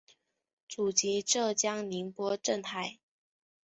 [0.67, 2.97] 祖籍浙江宁波镇海。